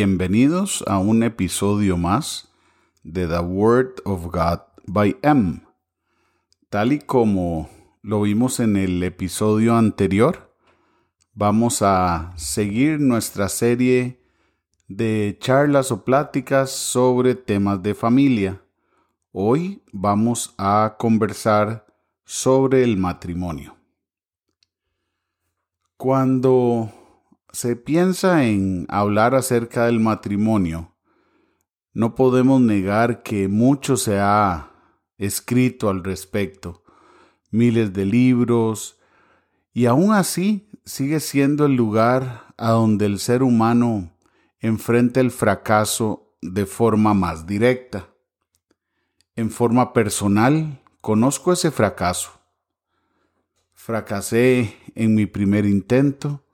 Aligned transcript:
Bienvenidos 0.00 0.84
a 0.86 1.00
un 1.00 1.24
episodio 1.24 1.96
más 1.96 2.52
de 3.02 3.26
The 3.26 3.40
Word 3.40 3.96
of 4.04 4.26
God 4.26 4.60
by 4.86 5.16
M. 5.22 5.62
Tal 6.70 6.92
y 6.92 7.00
como 7.00 7.68
lo 8.02 8.20
vimos 8.20 8.60
en 8.60 8.76
el 8.76 9.02
episodio 9.02 9.74
anterior, 9.74 10.54
vamos 11.34 11.82
a 11.82 12.32
seguir 12.36 13.00
nuestra 13.00 13.48
serie 13.48 14.22
de 14.86 15.36
charlas 15.40 15.90
o 15.90 16.04
pláticas 16.04 16.70
sobre 16.70 17.34
temas 17.34 17.82
de 17.82 17.96
familia. 17.96 18.62
Hoy 19.32 19.82
vamos 19.90 20.54
a 20.58 20.94
conversar 20.96 21.86
sobre 22.24 22.84
el 22.84 22.98
matrimonio. 22.98 23.76
Cuando 25.96 26.88
se 27.52 27.76
piensa 27.76 28.44
en 28.44 28.86
hablar 28.88 29.34
acerca 29.34 29.86
del 29.86 30.00
matrimonio, 30.00 30.94
no 31.92 32.14
podemos 32.14 32.60
negar 32.60 33.22
que 33.22 33.48
mucho 33.48 33.96
se 33.96 34.18
ha 34.20 34.70
escrito 35.16 35.90
al 35.90 36.04
respecto, 36.04 36.84
miles 37.50 37.92
de 37.92 38.04
libros, 38.04 39.00
y 39.72 39.86
aún 39.86 40.12
así 40.12 40.70
sigue 40.84 41.20
siendo 41.20 41.66
el 41.66 41.74
lugar 41.74 42.54
a 42.56 42.70
donde 42.70 43.06
el 43.06 43.18
ser 43.18 43.42
humano 43.42 44.12
enfrenta 44.60 45.20
el 45.20 45.30
fracaso 45.30 46.36
de 46.40 46.66
forma 46.66 47.14
más 47.14 47.46
directa. 47.46 48.08
En 49.34 49.50
forma 49.50 49.92
personal, 49.92 50.80
conozco 51.00 51.52
ese 51.52 51.70
fracaso. 51.70 52.30
Fracasé 53.72 54.76
en 54.94 55.14
mi 55.14 55.26
primer 55.26 55.64
intento, 55.64 56.44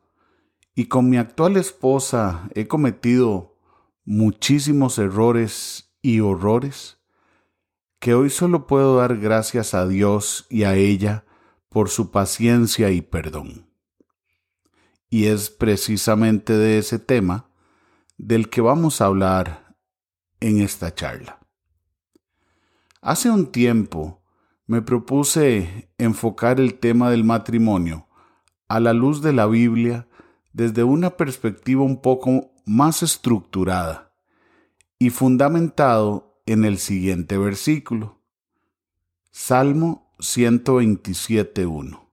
y 0.74 0.86
con 0.86 1.08
mi 1.08 1.16
actual 1.16 1.56
esposa 1.56 2.48
he 2.54 2.66
cometido 2.66 3.56
muchísimos 4.04 4.98
errores 4.98 5.94
y 6.02 6.20
horrores 6.20 6.98
que 8.00 8.14
hoy 8.14 8.28
solo 8.28 8.66
puedo 8.66 8.98
dar 8.98 9.16
gracias 9.16 9.72
a 9.72 9.86
Dios 9.86 10.46
y 10.50 10.64
a 10.64 10.74
ella 10.74 11.24
por 11.68 11.88
su 11.88 12.10
paciencia 12.10 12.90
y 12.90 13.00
perdón. 13.00 13.70
Y 15.08 15.26
es 15.26 15.48
precisamente 15.48 16.52
de 16.52 16.78
ese 16.78 16.98
tema 16.98 17.48
del 18.18 18.50
que 18.50 18.60
vamos 18.60 19.00
a 19.00 19.06
hablar 19.06 19.76
en 20.40 20.60
esta 20.60 20.94
charla. 20.94 21.38
Hace 23.00 23.30
un 23.30 23.52
tiempo 23.52 24.22
me 24.66 24.82
propuse 24.82 25.90
enfocar 25.98 26.60
el 26.60 26.78
tema 26.78 27.10
del 27.10 27.24
matrimonio 27.24 28.08
a 28.68 28.80
la 28.80 28.92
luz 28.92 29.22
de 29.22 29.32
la 29.32 29.46
Biblia 29.46 30.08
desde 30.54 30.84
una 30.84 31.16
perspectiva 31.16 31.82
un 31.82 32.00
poco 32.00 32.52
más 32.64 33.02
estructurada 33.02 34.14
y 34.98 35.10
fundamentado 35.10 36.40
en 36.46 36.64
el 36.64 36.78
siguiente 36.78 37.36
versículo. 37.36 38.22
Salmo 39.32 40.14
127.1. 40.20 42.08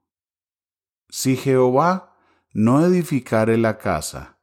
Si 1.07 1.37
Jehová 1.37 2.17
no 2.51 2.83
edificare 2.83 3.57
la 3.57 3.77
casa, 3.77 4.39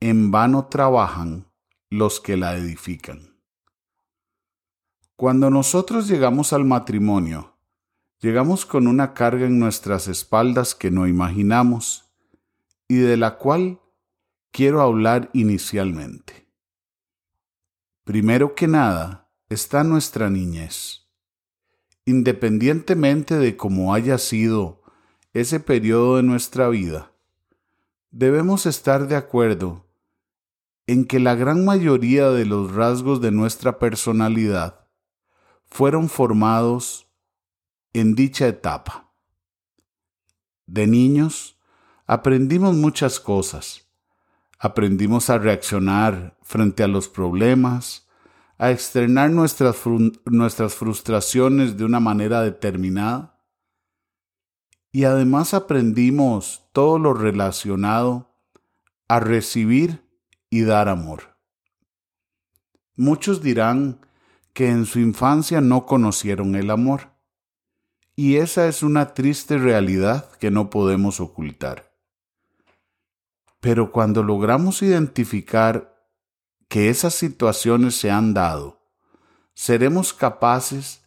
en 0.00 0.32
vano 0.32 0.66
trabajan 0.66 1.46
los 1.90 2.20
que 2.20 2.36
la 2.36 2.56
edifican. 2.56 3.38
Cuando 5.14 5.48
nosotros 5.48 6.08
llegamos 6.08 6.52
al 6.52 6.64
matrimonio, 6.64 7.56
llegamos 8.18 8.66
con 8.66 8.88
una 8.88 9.14
carga 9.14 9.46
en 9.46 9.60
nuestras 9.60 10.08
espaldas 10.08 10.74
que 10.74 10.90
no 10.90 11.06
imaginamos 11.06 12.11
y 12.92 12.96
de 12.96 13.16
la 13.16 13.38
cual 13.38 13.80
quiero 14.50 14.82
hablar 14.82 15.30
inicialmente. 15.32 16.46
Primero 18.04 18.54
que 18.54 18.68
nada 18.68 19.30
está 19.48 19.82
nuestra 19.82 20.28
niñez. 20.28 21.08
Independientemente 22.04 23.38
de 23.38 23.56
cómo 23.56 23.94
haya 23.94 24.18
sido 24.18 24.82
ese 25.32 25.58
periodo 25.58 26.18
de 26.18 26.22
nuestra 26.22 26.68
vida, 26.68 27.12
debemos 28.10 28.66
estar 28.66 29.08
de 29.08 29.16
acuerdo 29.16 29.86
en 30.86 31.06
que 31.06 31.18
la 31.18 31.34
gran 31.34 31.64
mayoría 31.64 32.28
de 32.28 32.44
los 32.44 32.74
rasgos 32.74 33.22
de 33.22 33.30
nuestra 33.30 33.78
personalidad 33.78 34.86
fueron 35.64 36.10
formados 36.10 37.08
en 37.94 38.14
dicha 38.14 38.48
etapa. 38.48 39.14
De 40.66 40.86
niños, 40.86 41.56
aprendimos 42.06 42.74
muchas 42.74 43.20
cosas. 43.20 43.88
Aprendimos 44.58 45.30
a 45.30 45.38
reaccionar 45.38 46.38
frente 46.42 46.82
a 46.82 46.88
los 46.88 47.08
problemas, 47.08 48.08
a 48.58 48.70
externar 48.70 49.30
nuestras, 49.30 49.76
nuestras 50.24 50.74
frustraciones 50.74 51.76
de 51.76 51.84
una 51.84 52.00
manera 52.00 52.42
determinada. 52.42 53.40
Y 54.92 55.04
además 55.04 55.54
aprendimos 55.54 56.68
todo 56.72 56.98
lo 56.98 57.14
relacionado 57.14 58.36
a 59.08 59.20
recibir 59.20 60.08
y 60.48 60.62
dar 60.62 60.88
amor. 60.88 61.36
Muchos 62.94 63.42
dirán 63.42 64.06
que 64.52 64.68
en 64.68 64.84
su 64.84 65.00
infancia 65.00 65.60
no 65.60 65.86
conocieron 65.86 66.54
el 66.54 66.70
amor. 66.70 67.10
Y 68.14 68.36
esa 68.36 68.68
es 68.68 68.82
una 68.82 69.14
triste 69.14 69.56
realidad 69.56 70.30
que 70.38 70.50
no 70.50 70.68
podemos 70.68 71.20
ocultar. 71.20 71.91
Pero 73.62 73.92
cuando 73.92 74.24
logramos 74.24 74.82
identificar 74.82 75.94
que 76.66 76.88
esas 76.88 77.14
situaciones 77.14 77.94
se 77.94 78.10
han 78.10 78.34
dado, 78.34 78.82
seremos 79.54 80.12
capaces 80.12 81.04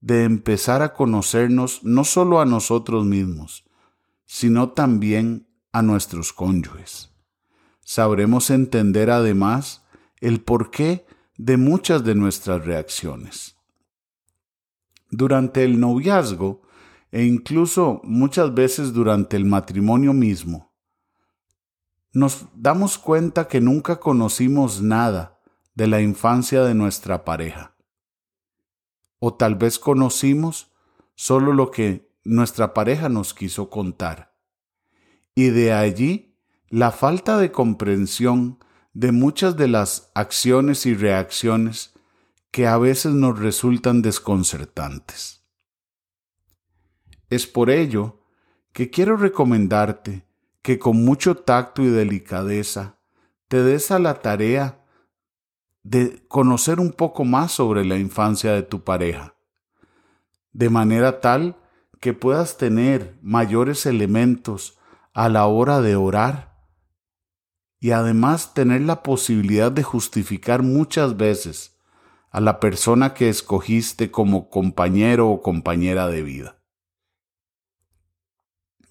de 0.00 0.24
empezar 0.24 0.82
a 0.82 0.92
conocernos 0.92 1.84
no 1.84 2.02
solo 2.02 2.40
a 2.40 2.46
nosotros 2.46 3.04
mismos, 3.04 3.64
sino 4.24 4.70
también 4.70 5.46
a 5.70 5.82
nuestros 5.82 6.32
cónyuges. 6.32 7.12
Sabremos 7.80 8.50
entender 8.50 9.12
además 9.12 9.84
el 10.20 10.40
porqué 10.40 11.06
de 11.36 11.58
muchas 11.58 12.02
de 12.02 12.16
nuestras 12.16 12.64
reacciones. 12.64 13.54
Durante 15.10 15.62
el 15.62 15.78
noviazgo 15.78 16.62
e 17.12 17.22
incluso 17.22 18.00
muchas 18.02 18.52
veces 18.52 18.92
durante 18.92 19.36
el 19.36 19.44
matrimonio 19.44 20.12
mismo, 20.12 20.73
nos 22.14 22.46
damos 22.54 22.96
cuenta 22.96 23.48
que 23.48 23.60
nunca 23.60 23.98
conocimos 23.98 24.80
nada 24.80 25.40
de 25.74 25.88
la 25.88 26.00
infancia 26.00 26.62
de 26.62 26.72
nuestra 26.72 27.24
pareja. 27.24 27.76
O 29.18 29.34
tal 29.34 29.56
vez 29.56 29.80
conocimos 29.80 30.72
solo 31.16 31.52
lo 31.52 31.72
que 31.72 32.08
nuestra 32.22 32.72
pareja 32.72 33.08
nos 33.08 33.34
quiso 33.34 33.68
contar. 33.68 34.32
Y 35.34 35.50
de 35.50 35.72
allí 35.72 36.38
la 36.68 36.92
falta 36.92 37.36
de 37.36 37.50
comprensión 37.50 38.58
de 38.92 39.10
muchas 39.10 39.56
de 39.56 39.66
las 39.66 40.12
acciones 40.14 40.86
y 40.86 40.94
reacciones 40.94 41.94
que 42.52 42.68
a 42.68 42.78
veces 42.78 43.12
nos 43.12 43.40
resultan 43.40 44.02
desconcertantes. 44.02 45.44
Es 47.28 47.48
por 47.48 47.70
ello 47.70 48.20
que 48.72 48.90
quiero 48.90 49.16
recomendarte 49.16 50.24
que 50.64 50.78
con 50.78 51.04
mucho 51.04 51.36
tacto 51.36 51.82
y 51.82 51.88
delicadeza 51.88 52.96
te 53.48 53.62
des 53.62 53.90
a 53.90 53.98
la 53.98 54.22
tarea 54.22 54.82
de 55.82 56.24
conocer 56.26 56.80
un 56.80 56.90
poco 56.90 57.26
más 57.26 57.52
sobre 57.52 57.84
la 57.84 57.98
infancia 57.98 58.52
de 58.52 58.62
tu 58.62 58.82
pareja, 58.82 59.34
de 60.54 60.70
manera 60.70 61.20
tal 61.20 61.58
que 62.00 62.14
puedas 62.14 62.56
tener 62.56 63.18
mayores 63.20 63.84
elementos 63.84 64.78
a 65.12 65.28
la 65.28 65.44
hora 65.44 65.82
de 65.82 65.96
orar 65.96 66.56
y 67.78 67.90
además 67.90 68.54
tener 68.54 68.80
la 68.80 69.02
posibilidad 69.02 69.70
de 69.70 69.82
justificar 69.82 70.62
muchas 70.62 71.18
veces 71.18 71.76
a 72.30 72.40
la 72.40 72.58
persona 72.58 73.12
que 73.12 73.28
escogiste 73.28 74.10
como 74.10 74.48
compañero 74.48 75.28
o 75.28 75.42
compañera 75.42 76.08
de 76.08 76.22
vida. 76.22 76.56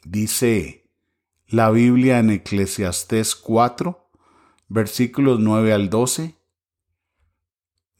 Dice 0.04 0.83
la 1.48 1.70
Biblia 1.70 2.20
en 2.20 2.30
Eclesiastés 2.30 3.36
4, 3.36 4.10
versículos 4.70 5.40
9 5.40 5.74
al 5.74 5.90
12. 5.90 6.36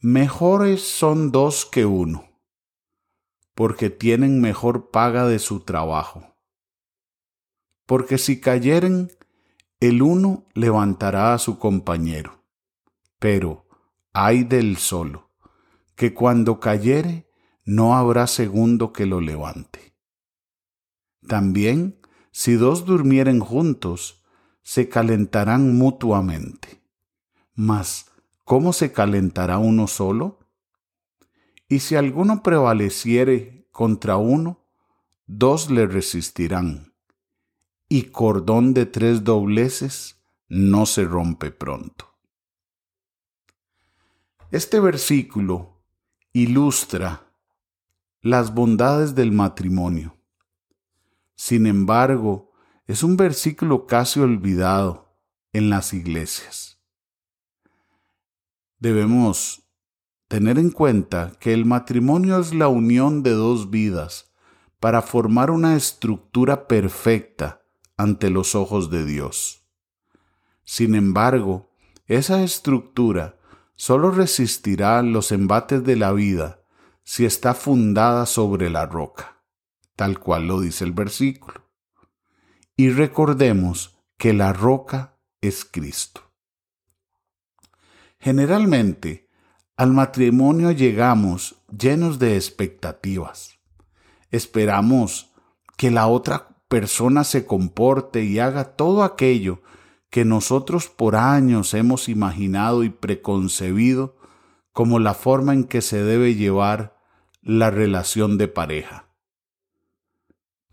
Mejores 0.00 0.82
son 0.82 1.30
dos 1.32 1.64
que 1.64 1.86
uno, 1.86 2.40
porque 3.54 3.90
tienen 3.90 4.40
mejor 4.40 4.90
paga 4.90 5.26
de 5.26 5.38
su 5.38 5.60
trabajo. 5.60 6.36
Porque 7.86 8.18
si 8.18 8.40
cayeren, 8.40 9.12
el 9.80 10.02
uno 10.02 10.46
levantará 10.54 11.34
a 11.34 11.38
su 11.38 11.58
compañero. 11.58 12.42
Pero 13.18 13.66
ay 14.12 14.44
del 14.44 14.76
solo, 14.78 15.30
que 15.96 16.14
cuando 16.14 16.60
cayere 16.60 17.30
no 17.64 17.96
habrá 17.96 18.26
segundo 18.26 18.92
que 18.92 19.06
lo 19.06 19.20
levante. 19.20 19.94
También 21.26 22.00
si 22.36 22.54
dos 22.54 22.84
durmieren 22.84 23.38
juntos, 23.38 24.24
se 24.60 24.88
calentarán 24.88 25.78
mutuamente. 25.78 26.82
Mas, 27.54 28.10
¿cómo 28.42 28.72
se 28.72 28.90
calentará 28.90 29.58
uno 29.58 29.86
solo? 29.86 30.40
Y 31.68 31.78
si 31.78 31.94
alguno 31.94 32.42
prevaleciere 32.42 33.68
contra 33.70 34.16
uno, 34.16 34.66
dos 35.26 35.70
le 35.70 35.86
resistirán, 35.86 36.92
y 37.88 38.06
cordón 38.10 38.74
de 38.74 38.86
tres 38.86 39.22
dobleces 39.22 40.20
no 40.48 40.86
se 40.86 41.04
rompe 41.04 41.52
pronto. 41.52 42.16
Este 44.50 44.80
versículo 44.80 45.84
ilustra 46.32 47.28
las 48.22 48.52
bondades 48.52 49.14
del 49.14 49.30
matrimonio. 49.30 50.13
Sin 51.36 51.66
embargo, 51.66 52.52
es 52.86 53.02
un 53.02 53.16
versículo 53.16 53.86
casi 53.86 54.20
olvidado 54.20 55.16
en 55.52 55.70
las 55.70 55.92
iglesias. 55.94 56.80
Debemos 58.78 59.64
tener 60.28 60.58
en 60.58 60.70
cuenta 60.70 61.32
que 61.40 61.52
el 61.52 61.64
matrimonio 61.64 62.38
es 62.38 62.52
la 62.52 62.68
unión 62.68 63.22
de 63.22 63.30
dos 63.30 63.70
vidas 63.70 64.32
para 64.80 65.00
formar 65.00 65.50
una 65.50 65.76
estructura 65.76 66.66
perfecta 66.68 67.62
ante 67.96 68.30
los 68.30 68.54
ojos 68.54 68.90
de 68.90 69.04
Dios. 69.04 69.64
Sin 70.64 70.94
embargo, 70.94 71.70
esa 72.06 72.42
estructura 72.42 73.38
solo 73.76 74.10
resistirá 74.10 75.02
los 75.02 75.32
embates 75.32 75.84
de 75.84 75.96
la 75.96 76.12
vida 76.12 76.60
si 77.02 77.24
está 77.24 77.54
fundada 77.54 78.26
sobre 78.26 78.70
la 78.70 78.86
roca, 78.86 79.33
tal 79.96 80.18
cual 80.18 80.46
lo 80.46 80.60
dice 80.60 80.84
el 80.84 80.92
versículo. 80.92 81.62
Y 82.76 82.90
recordemos 82.90 83.96
que 84.18 84.32
la 84.32 84.52
roca 84.52 85.16
es 85.40 85.64
Cristo. 85.64 86.22
Generalmente, 88.18 89.28
al 89.76 89.92
matrimonio 89.92 90.70
llegamos 90.70 91.56
llenos 91.76 92.18
de 92.18 92.36
expectativas. 92.36 93.58
Esperamos 94.30 95.32
que 95.76 95.90
la 95.90 96.06
otra 96.06 96.48
persona 96.68 97.24
se 97.24 97.46
comporte 97.46 98.24
y 98.24 98.38
haga 98.38 98.76
todo 98.76 99.04
aquello 99.04 99.62
que 100.10 100.24
nosotros 100.24 100.88
por 100.88 101.16
años 101.16 101.74
hemos 101.74 102.08
imaginado 102.08 102.84
y 102.84 102.88
preconcebido 102.88 104.16
como 104.72 104.98
la 104.98 105.14
forma 105.14 105.52
en 105.52 105.64
que 105.64 105.82
se 105.82 106.02
debe 106.02 106.34
llevar 106.34 106.96
la 107.42 107.70
relación 107.70 108.38
de 108.38 108.48
pareja. 108.48 109.08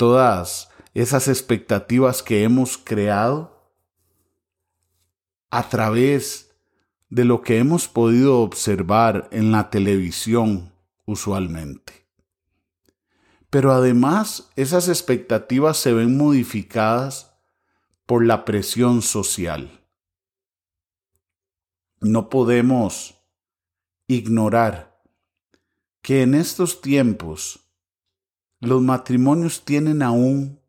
Todas 0.02 0.70
esas 0.96 1.28
expectativas 1.28 2.24
que 2.24 2.42
hemos 2.42 2.76
creado 2.76 3.72
a 5.52 5.70
través 5.70 6.50
de 7.12 7.24
lo 7.24 7.44
que 7.44 7.60
hemos 7.60 7.88
podido 7.88 8.40
observar 8.40 9.30
en 9.32 9.52
la 9.52 9.70
televisión 9.70 10.74
usualmente. 11.06 12.08
Pero 13.52 13.74
además 13.74 14.50
esas 14.56 14.88
expectativas 14.88 15.78
se 15.78 15.94
ven 15.94 16.18
modificadas 16.18 17.36
por 18.08 18.26
la 18.26 18.44
presión 18.44 19.04
social. 19.04 19.86
No 22.00 22.28
podemos 22.28 23.22
ignorar 24.08 25.00
que 26.02 26.24
en 26.24 26.34
estos 26.34 26.82
tiempos 26.82 27.61
los 28.62 28.82
matrimonios 28.82 29.66
tienen 29.66 30.04
aún 30.04 30.60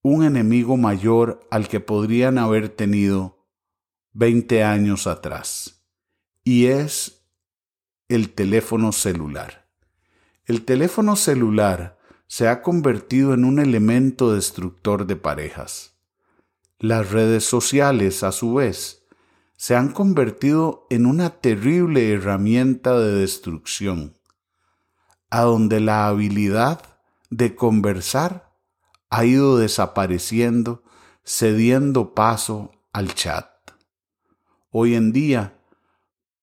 un 0.00 0.24
enemigo 0.24 0.76
mayor 0.76 1.46
al 1.50 1.68
que 1.68 1.78
podrían 1.78 2.38
haber 2.38 2.70
tenido 2.70 3.46
20 4.14 4.64
años 4.64 5.06
atrás, 5.06 5.84
y 6.42 6.66
es 6.66 7.22
el 8.08 8.30
teléfono 8.30 8.92
celular. 8.92 9.68
El 10.46 10.64
teléfono 10.64 11.16
celular 11.16 11.98
se 12.26 12.48
ha 12.48 12.62
convertido 12.62 13.34
en 13.34 13.44
un 13.44 13.58
elemento 13.58 14.34
destructor 14.34 15.06
de 15.06 15.16
parejas. 15.16 15.98
Las 16.78 17.10
redes 17.10 17.44
sociales, 17.44 18.22
a 18.22 18.32
su 18.32 18.54
vez, 18.54 19.06
se 19.56 19.76
han 19.76 19.92
convertido 19.92 20.86
en 20.88 21.04
una 21.06 21.28
terrible 21.28 22.10
herramienta 22.10 22.98
de 22.98 23.12
destrucción, 23.12 24.16
a 25.32 25.44
donde 25.44 25.80
la 25.80 26.08
habilidad 26.08 26.82
de 27.30 27.56
conversar 27.56 28.52
ha 29.08 29.24
ido 29.24 29.56
desapareciendo, 29.56 30.82
cediendo 31.24 32.12
paso 32.12 32.70
al 32.92 33.14
chat. 33.14 33.48
Hoy 34.70 34.94
en 34.94 35.10
día 35.10 35.58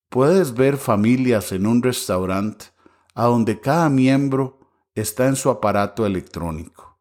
puedes 0.10 0.56
ver 0.56 0.78
familias 0.78 1.52
en 1.52 1.68
un 1.68 1.84
restaurante 1.84 2.66
a 3.14 3.26
donde 3.26 3.60
cada 3.62 3.90
miembro 3.90 4.58
está 4.96 5.28
en 5.28 5.36
su 5.36 5.52
aparato 5.52 6.08
electrónico. 6.08 6.98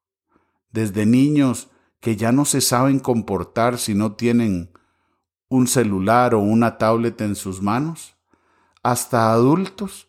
Desde 0.70 1.06
niños 1.06 1.68
que 2.00 2.16
ya 2.16 2.32
no 2.32 2.44
se 2.44 2.60
saben 2.60 2.98
comportar 2.98 3.78
si 3.78 3.94
no 3.94 4.12
tienen 4.12 4.74
un 5.48 5.66
celular 5.66 6.34
o 6.34 6.40
una 6.40 6.76
tablet 6.76 7.18
en 7.22 7.34
sus 7.34 7.62
manos, 7.62 8.14
hasta 8.82 9.32
adultos 9.32 10.08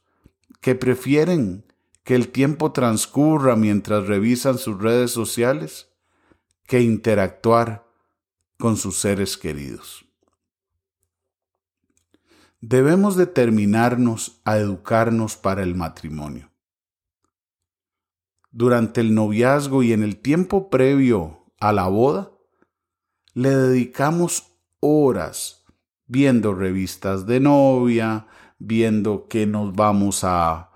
que 0.59 0.75
prefieren 0.75 1.69
que 2.09 2.15
el 2.15 2.29
tiempo 2.29 2.71
transcurra 2.71 3.56
mientras 3.56 4.07
revisan 4.07 4.57
sus 4.57 4.81
redes 4.81 5.11
sociales 5.11 5.91
que 6.65 6.81
interactuar 6.81 7.85
con 8.57 8.77
sus 8.77 8.97
seres 8.97 9.38
queridos. 9.38 10.07
Debemos 12.61 13.15
determinarnos 13.15 14.41
a 14.44 14.57
educarnos 14.57 15.38
para 15.38 15.61
el 15.61 15.75
matrimonio. 15.75 16.51
Durante 18.50 19.01
el 19.01 19.13
noviazgo 19.13 19.83
y 19.83 19.94
en 19.94 20.01
el 20.01 20.17
tiempo 20.17 20.71
previo 20.71 21.45
a 21.59 21.71
la 21.73 21.89
boda, 21.89 22.31
le 23.35 23.51
dedicamos 23.51 24.47
horas 24.79 25.63
viendo 26.07 26.56
revistas 26.56 27.27
de 27.27 27.39
novia, 27.39 28.25
viendo 28.57 29.28
qué 29.28 29.45
nos 29.45 29.75
vamos 29.75 30.23
a 30.23 30.69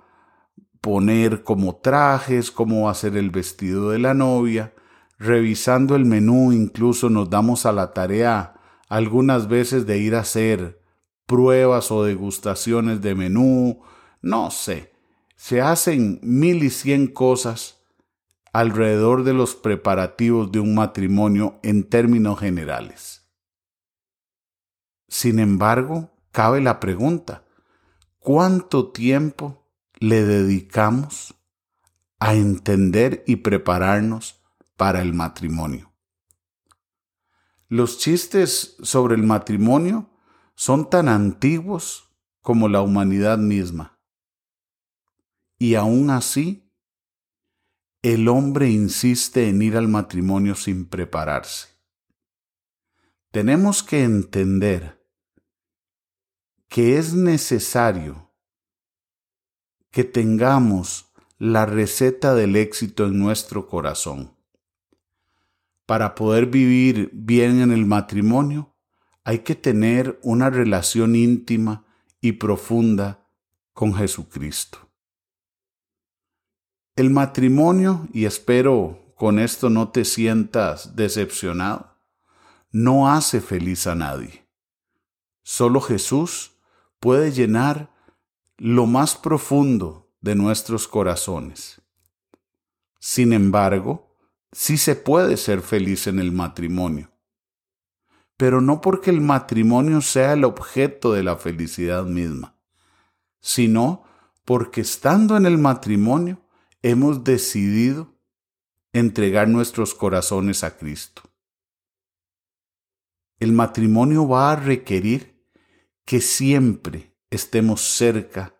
poner 0.83 1.43
como 1.43 1.77
trajes, 1.77 2.51
cómo 2.51 2.83
va 2.83 2.91
a 2.91 2.95
ser 2.95 3.15
el 3.15 3.29
vestido 3.29 3.91
de 3.91 3.99
la 3.99 4.13
novia, 4.13 4.73
revisando 5.17 5.95
el 5.95 6.03
menú, 6.03 6.51
incluso 6.51 7.09
nos 7.09 7.29
damos 7.29 7.65
a 7.65 7.71
la 7.71 7.93
tarea 7.93 8.55
algunas 8.89 9.47
veces 9.47 9.85
de 9.85 9.99
ir 9.99 10.13
a 10.13 10.19
hacer 10.19 10.81
pruebas 11.25 11.89
o 11.89 12.03
degustaciones 12.03 13.01
de 13.01 13.15
menú, 13.15 13.81
no 14.21 14.51
sé, 14.51 14.91
se 15.37 15.61
hacen 15.61 16.19
mil 16.21 16.61
y 16.65 16.69
cien 16.69 17.07
cosas 17.07 17.81
alrededor 18.51 19.23
de 19.23 19.33
los 19.33 19.55
preparativos 19.55 20.51
de 20.51 20.59
un 20.59 20.75
matrimonio 20.75 21.61
en 21.63 21.85
términos 21.85 22.41
generales. 22.41 23.25
Sin 25.07 25.39
embargo, 25.39 26.11
cabe 26.33 26.59
la 26.59 26.81
pregunta, 26.81 27.45
¿cuánto 28.19 28.91
tiempo 28.91 29.62
le 30.03 30.25
dedicamos 30.25 31.33
a 32.19 32.33
entender 32.33 33.23
y 33.25 33.37
prepararnos 33.37 34.43
para 34.75 35.01
el 35.01 35.13
matrimonio. 35.13 35.93
Los 37.69 37.99
chistes 37.99 38.75
sobre 38.83 39.15
el 39.15 39.23
matrimonio 39.23 40.09
son 40.55 40.89
tan 40.89 41.07
antiguos 41.07 42.13
como 42.41 42.67
la 42.67 42.81
humanidad 42.81 43.37
misma. 43.37 43.97
Y 45.57 45.75
aún 45.75 46.09
así, 46.09 46.69
el 48.01 48.27
hombre 48.27 48.69
insiste 48.69 49.47
en 49.47 49.61
ir 49.61 49.77
al 49.77 49.87
matrimonio 49.87 50.55
sin 50.55 50.85
prepararse. 50.85 51.69
Tenemos 53.31 53.83
que 53.83 54.03
entender 54.03 55.01
que 56.67 56.97
es 56.97 57.13
necesario 57.13 58.22
que 59.93 60.03
tengamos 60.03 61.13
la 61.37 61.67
receta 61.67 62.33
del 62.33 62.55
éxito 62.55 63.05
en 63.05 63.19
nuestro 63.19 63.67
corazón. 63.67 64.35
Para 65.85 66.15
poder 66.15 66.47
vivir 66.47 67.11
bien 67.13 67.61
en 67.61 67.71
el 67.71 67.85
matrimonio, 67.85 68.73
hay 69.23 69.39
que 69.39 69.53
tener 69.53 70.19
una 70.23 70.49
relación 70.49 71.15
íntima 71.15 71.85
y 72.21 72.33
profunda 72.33 73.27
con 73.73 73.93
Jesucristo. 73.93 74.79
El 76.95 77.11
matrimonio, 77.11 78.07
y 78.11 78.25
espero 78.25 79.13
con 79.15 79.37
esto 79.37 79.69
no 79.69 79.89
te 79.89 80.05
sientas 80.05 80.95
decepcionado, 80.95 81.99
no 82.71 83.11
hace 83.11 83.41
feliz 83.41 83.85
a 83.85 83.93
nadie. 83.93 84.47
Solo 85.43 85.81
Jesús 85.81 86.53
puede 86.99 87.31
llenar 87.31 87.92
lo 88.57 88.85
más 88.85 89.15
profundo 89.15 90.11
de 90.21 90.35
nuestros 90.35 90.87
corazones. 90.87 91.81
Sin 92.99 93.33
embargo, 93.33 94.15
sí 94.51 94.77
se 94.77 94.95
puede 94.95 95.37
ser 95.37 95.61
feliz 95.61 96.07
en 96.07 96.19
el 96.19 96.31
matrimonio. 96.31 97.09
pero 98.37 98.61
no 98.61 98.81
porque 98.81 99.09
el 99.09 99.21
matrimonio 99.21 100.01
sea 100.01 100.33
el 100.33 100.43
objeto 100.43 101.13
de 101.13 101.23
la 101.23 101.37
felicidad 101.37 102.03
misma, 102.03 102.57
sino 103.39 104.03
porque 104.43 104.81
estando 104.81 105.37
en 105.37 105.45
el 105.45 105.57
matrimonio 105.57 106.41
hemos 106.81 107.23
decidido 107.23 108.17
entregar 108.91 109.47
nuestros 109.47 109.93
corazones 109.93 110.63
a 110.63 110.77
Cristo. 110.77 111.21
El 113.39 113.53
matrimonio 113.53 114.27
va 114.27 114.51
a 114.51 114.55
requerir 114.55 115.47
que 116.03 116.19
siempre 116.19 117.12
estemos 117.33 117.81
cerca 117.81 118.55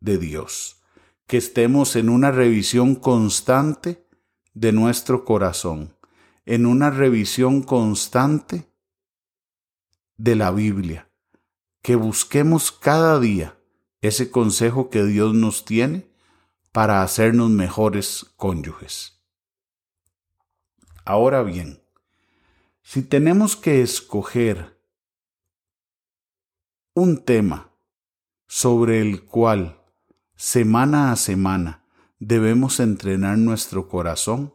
de 0.00 0.18
Dios, 0.18 0.82
que 1.28 1.36
estemos 1.36 1.94
en 1.94 2.08
una 2.08 2.32
revisión 2.32 2.96
constante 2.96 4.04
de 4.52 4.72
nuestro 4.72 5.24
corazón, 5.24 5.96
en 6.44 6.66
una 6.66 6.90
revisión 6.90 7.62
constante 7.62 8.68
de 10.16 10.34
la 10.34 10.50
Biblia, 10.50 11.08
que 11.80 11.94
busquemos 11.94 12.72
cada 12.72 13.20
día 13.20 13.56
ese 14.00 14.32
consejo 14.32 14.90
que 14.90 15.04
Dios 15.04 15.34
nos 15.34 15.64
tiene 15.64 16.10
para 16.72 17.02
hacernos 17.02 17.50
mejores 17.50 18.26
cónyuges. 18.36 19.22
Ahora 21.04 21.44
bien, 21.44 21.80
si 22.82 23.02
tenemos 23.02 23.54
que 23.54 23.82
escoger 23.82 24.78
un 26.94 27.24
tema 27.24 27.67
sobre 28.48 29.00
el 29.00 29.24
cual 29.24 29.80
semana 30.34 31.12
a 31.12 31.16
semana 31.16 31.84
debemos 32.18 32.80
entrenar 32.80 33.38
nuestro 33.38 33.88
corazón, 33.88 34.54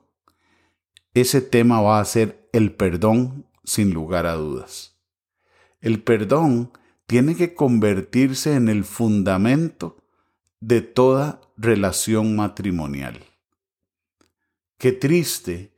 ese 1.13 1.41
tema 1.41 1.79
va 1.79 1.99
a 1.99 2.05
ser 2.05 2.49
el 2.51 2.73
perdón 2.73 3.47
sin 3.63 3.93
lugar 3.93 4.25
a 4.25 4.33
dudas. 4.33 4.97
El 5.79 6.01
perdón 6.01 6.71
tiene 7.05 7.35
que 7.35 7.53
convertirse 7.53 8.55
en 8.55 8.67
el 8.67 8.83
fundamento 8.83 10.03
de 10.59 10.81
toda 10.81 11.41
relación 11.55 12.35
matrimonial. 12.35 13.23
Qué 14.77 14.91
triste 14.91 15.73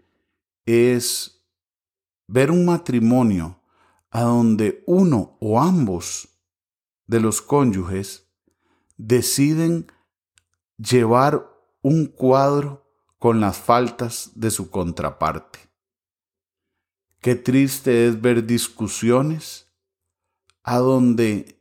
es 0.66 1.46
ver 2.28 2.50
un 2.50 2.66
matrimonio 2.66 3.62
a 4.10 4.22
donde 4.22 4.84
uno 4.88 5.38
o 5.42 5.60
ambos 5.60 6.35
de 7.08 7.20
los 7.20 7.42
cónyuges 7.42 8.28
deciden 8.98 9.92
llevar 10.78 11.48
un 11.82 12.08
cuadro 12.08 12.86
con 13.20 13.40
las 13.40 13.58
faltas 13.58 14.32
de 14.36 14.52
su 14.52 14.70
contraparte. 14.70 15.60
Qué 17.22 17.36
triste 17.36 18.08
es 18.08 18.22
ver 18.22 18.46
discusiones 18.46 19.68
a 20.64 20.78
donde 20.78 21.60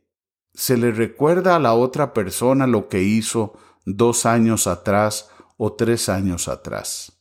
se 0.53 0.77
le 0.77 0.91
recuerda 0.91 1.55
a 1.55 1.59
la 1.59 1.73
otra 1.73 2.13
persona 2.13 2.67
lo 2.67 2.87
que 2.87 3.01
hizo 3.01 3.57
dos 3.85 4.25
años 4.25 4.67
atrás 4.67 5.29
o 5.57 5.73
tres 5.73 6.09
años 6.09 6.47
atrás. 6.47 7.13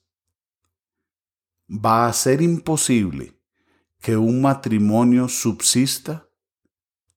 Va 1.69 2.07
a 2.07 2.12
ser 2.12 2.43
imposible 2.43 3.38
que 4.00 4.16
un 4.16 4.43
matrimonio 4.43 5.28
subsista 5.28 6.28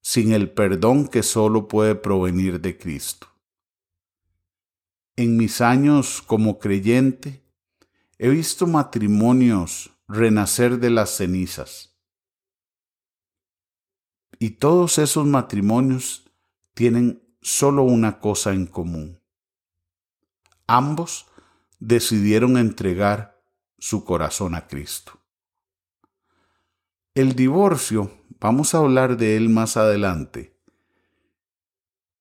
sin 0.08 0.32
el 0.32 0.50
perdón 0.50 1.10
que 1.10 1.22
solo 1.22 1.68
puede 1.68 1.94
provenir 1.94 2.62
de 2.62 2.78
Cristo. 2.78 3.28
En 5.18 5.36
mis 5.36 5.60
años 5.60 6.22
como 6.22 6.60
creyente, 6.60 7.44
he 8.18 8.30
visto 8.30 8.68
matrimonios 8.68 9.90
renacer 10.08 10.80
de 10.80 10.92
las 10.92 11.10
cenizas 11.18 12.00
y 14.40 14.52
todos 14.52 14.98
esos 14.98 15.26
matrimonios 15.26 16.32
tienen 16.74 17.22
solo 17.42 17.84
una 17.84 18.22
cosa 18.22 18.54
en 18.54 18.66
común. 18.66 19.20
Ambos 20.68 21.26
decidieron 21.80 22.56
entregar 22.56 23.44
su 23.78 24.06
corazón 24.06 24.56
a 24.56 24.68
Cristo. 24.68 25.20
El 27.14 27.36
divorcio, 27.36 28.17
vamos 28.40 28.74
a 28.74 28.80
hablar 28.80 29.18
de 29.18 29.36
él 29.36 29.50
más 29.50 29.78
adelante, 29.78 30.56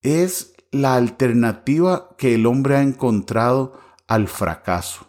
es 0.03 0.55
la 0.71 0.95
alternativa 0.95 2.17
que 2.17 2.35
el 2.35 2.47
hombre 2.47 2.77
ha 2.77 2.83
encontrado 2.83 3.81
al 4.07 4.29
fracaso. 4.29 5.09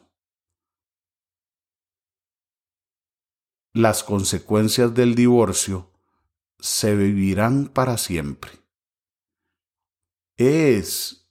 Las 3.73 4.03
consecuencias 4.03 4.93
del 4.93 5.13
divorcio 5.13 5.91
se 6.59 6.95
vivirán 6.95 7.67
para 7.67 7.97
siempre. 7.97 8.51
Es 10.35 11.29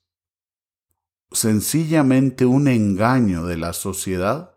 sencillamente 1.32 2.46
un 2.46 2.68
engaño 2.68 3.46
de 3.46 3.56
la 3.56 3.72
sociedad 3.72 4.56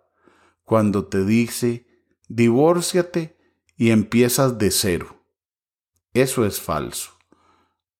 cuando 0.63 1.07
te 1.07 1.25
dice 1.25 1.88
divórciate 2.27 3.38
y 3.79 3.91
empiezas 3.91 4.57
de 4.57 4.71
cero. 4.71 5.24
Eso 6.13 6.45
es 6.45 6.59
falso. 6.59 7.12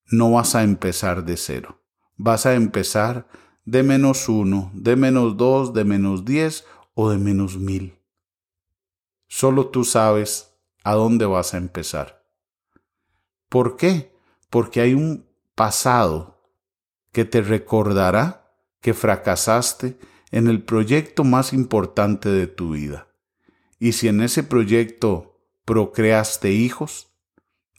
No 0.08 0.34
vas 0.34 0.54
a 0.54 0.64
empezar 0.64 1.24
de 1.24 1.38
cero. 1.38 1.82
Vas 2.18 2.46
a 2.46 2.56
empezar 2.56 3.30
de 3.64 3.82
menos 3.82 4.28
uno, 4.28 4.72
de 4.74 4.98
menos 4.98 5.38
dos, 5.38 5.74
de 5.74 5.86
menos 5.86 6.26
diez 6.26 6.66
o 6.96 7.10
de 7.10 7.18
menos 7.18 7.58
mil. 7.58 7.98
Solo 9.30 9.68
tú 9.68 9.86
sabes 9.86 10.54
a 10.84 10.96
dónde 10.96 11.26
vas 11.26 11.54
a 11.54 11.58
empezar. 11.58 12.26
¿Por 13.48 13.78
qué? 13.78 14.14
Porque 14.50 14.82
hay 14.82 14.94
un 14.94 15.30
pasado 15.56 16.44
que 17.14 17.24
te 17.24 17.42
recordará 17.42 18.52
que 18.82 18.94
fracasaste 18.94 19.98
en 20.32 20.50
el 20.50 20.62
proyecto 20.62 21.24
más 21.24 21.54
importante 21.54 22.28
de 22.28 22.48
tu 22.48 22.72
vida. 22.72 23.08
Y 23.80 23.94
si 23.94 24.10
en 24.10 24.20
ese 24.20 24.44
proyecto 24.44 25.29
procreaste 25.70 26.52
hijos, 26.52 27.14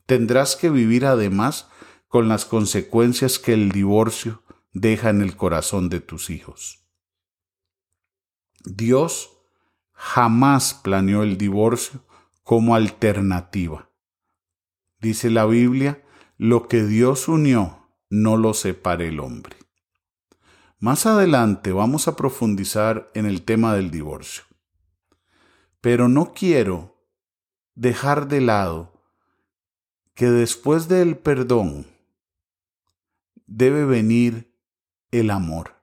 tendrás 0.06 0.54
que 0.54 0.70
vivir 0.70 1.04
además 1.06 1.68
con 2.06 2.28
las 2.28 2.44
consecuencias 2.44 3.40
que 3.40 3.52
el 3.52 3.72
divorcio 3.72 4.44
deja 4.72 5.10
en 5.10 5.22
el 5.22 5.36
corazón 5.36 5.88
de 5.88 5.98
tus 5.98 6.30
hijos. 6.30 6.86
Dios 8.64 9.32
jamás 9.90 10.72
planeó 10.72 11.24
el 11.24 11.36
divorcio 11.36 12.06
como 12.44 12.76
alternativa. 12.76 13.90
Dice 15.00 15.28
la 15.28 15.44
Biblia, 15.46 16.00
lo 16.38 16.68
que 16.68 16.84
Dios 16.84 17.26
unió, 17.26 17.88
no 18.08 18.36
lo 18.36 18.54
separe 18.54 19.08
el 19.08 19.18
hombre. 19.18 19.56
Más 20.78 21.06
adelante 21.06 21.72
vamos 21.72 22.06
a 22.06 22.14
profundizar 22.14 23.10
en 23.14 23.26
el 23.26 23.42
tema 23.42 23.74
del 23.74 23.90
divorcio. 23.90 24.44
Pero 25.80 26.08
no 26.08 26.32
quiero 26.32 26.99
dejar 27.80 28.28
de 28.28 28.42
lado 28.42 28.92
que 30.12 30.26
después 30.26 30.86
del 30.86 31.16
perdón 31.16 31.86
debe 33.46 33.86
venir 33.86 34.54
el 35.10 35.30
amor. 35.30 35.76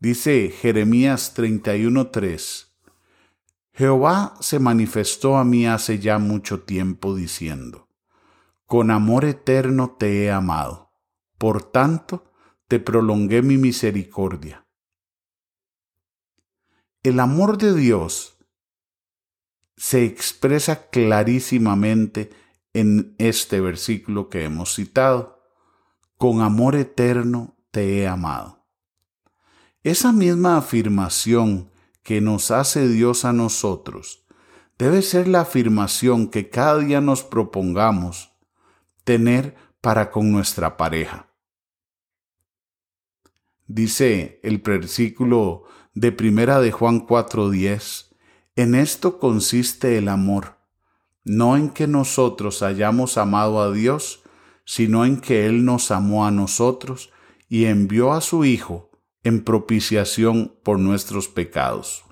Dice 0.00 0.50
Jeremías 0.50 1.32
31:3, 1.36 2.72
Jehová 3.72 4.34
se 4.40 4.58
manifestó 4.58 5.36
a 5.36 5.44
mí 5.44 5.64
hace 5.64 6.00
ya 6.00 6.18
mucho 6.18 6.62
tiempo 6.62 7.14
diciendo, 7.14 7.86
con 8.66 8.90
amor 8.90 9.24
eterno 9.24 9.94
te 9.96 10.24
he 10.24 10.32
amado, 10.32 10.90
por 11.38 11.62
tanto 11.62 12.32
te 12.66 12.80
prolongué 12.80 13.42
mi 13.42 13.58
misericordia. 13.58 14.66
El 17.04 17.20
amor 17.20 17.58
de 17.58 17.74
Dios 17.74 18.41
se 19.76 20.04
expresa 20.04 20.88
clarísimamente 20.90 22.30
en 22.72 23.14
este 23.18 23.60
versículo 23.60 24.28
que 24.28 24.44
hemos 24.44 24.74
citado. 24.74 25.42
Con 26.16 26.40
amor 26.40 26.76
eterno 26.76 27.56
te 27.70 27.98
he 27.98 28.06
amado. 28.06 28.64
Esa 29.82 30.12
misma 30.12 30.56
afirmación 30.56 31.70
que 32.02 32.20
nos 32.20 32.50
hace 32.50 32.86
Dios 32.88 33.24
a 33.24 33.32
nosotros 33.32 34.24
debe 34.78 35.02
ser 35.02 35.28
la 35.28 35.42
afirmación 35.42 36.28
que 36.28 36.48
cada 36.50 36.78
día 36.78 37.00
nos 37.00 37.22
propongamos 37.22 38.32
tener 39.04 39.56
para 39.80 40.10
con 40.10 40.30
nuestra 40.30 40.76
pareja. 40.76 41.28
Dice 43.66 44.40
el 44.42 44.58
versículo 44.58 45.64
de 45.94 46.12
primera 46.12 46.60
de 46.60 46.72
Juan 46.72 47.06
4:10, 47.06 48.11
en 48.56 48.74
esto 48.74 49.18
consiste 49.18 49.96
el 49.96 50.08
amor, 50.08 50.56
no 51.24 51.56
en 51.56 51.70
que 51.70 51.86
nosotros 51.86 52.62
hayamos 52.62 53.16
amado 53.16 53.60
a 53.62 53.72
Dios, 53.72 54.22
sino 54.64 55.04
en 55.04 55.20
que 55.20 55.46
Él 55.46 55.64
nos 55.64 55.90
amó 55.90 56.26
a 56.26 56.30
nosotros 56.30 57.10
y 57.48 57.64
envió 57.64 58.12
a 58.12 58.20
su 58.20 58.44
Hijo 58.44 58.90
en 59.24 59.44
propiciación 59.44 60.54
por 60.62 60.78
nuestros 60.78 61.28
pecados. 61.28 62.04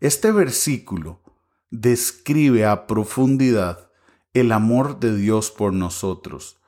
Este 0.00 0.32
versículo 0.32 1.22
describe 1.70 2.66
a 2.66 2.86
profundidad 2.86 3.90
el 4.34 4.52
amor 4.52 5.00
de 5.00 5.16
Dios 5.16 5.50
por 5.50 5.72
nosotros. 5.72 6.58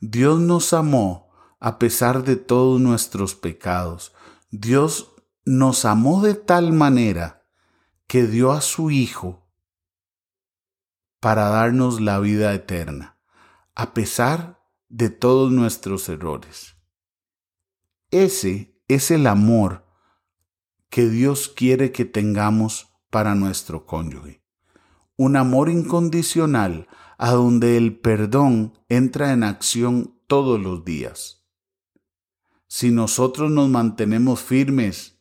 Dios 0.00 0.40
nos 0.40 0.72
amó 0.72 1.30
a 1.58 1.78
pesar 1.78 2.24
de 2.24 2.36
todos 2.36 2.80
nuestros 2.80 3.34
pecados. 3.34 4.12
Dios 4.50 5.10
nos 5.44 5.84
amó 5.84 6.22
de 6.22 6.34
tal 6.34 6.72
manera 6.72 7.43
que 8.06 8.26
dio 8.26 8.52
a 8.52 8.60
su 8.60 8.90
Hijo 8.90 9.48
para 11.20 11.48
darnos 11.48 12.00
la 12.00 12.18
vida 12.20 12.52
eterna, 12.52 13.18
a 13.74 13.94
pesar 13.94 14.62
de 14.88 15.10
todos 15.10 15.50
nuestros 15.50 16.08
errores. 16.08 16.76
Ese 18.10 18.78
es 18.88 19.10
el 19.10 19.26
amor 19.26 19.86
que 20.90 21.08
Dios 21.08 21.48
quiere 21.48 21.90
que 21.90 22.04
tengamos 22.04 22.94
para 23.10 23.34
nuestro 23.34 23.86
cónyuge. 23.86 24.44
Un 25.16 25.36
amor 25.36 25.68
incondicional 25.68 26.88
a 27.18 27.32
donde 27.32 27.76
el 27.76 27.98
perdón 27.98 28.78
entra 28.88 29.32
en 29.32 29.44
acción 29.44 30.20
todos 30.26 30.60
los 30.60 30.84
días. 30.84 31.44
Si 32.66 32.90
nosotros 32.90 33.50
nos 33.50 33.68
mantenemos 33.68 34.40
firmes 34.40 35.20